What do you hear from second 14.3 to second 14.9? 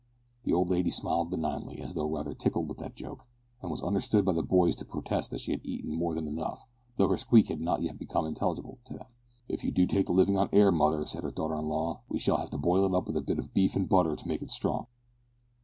it strong."